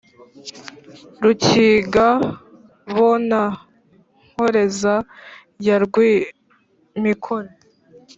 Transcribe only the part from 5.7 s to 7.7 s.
rwimikore,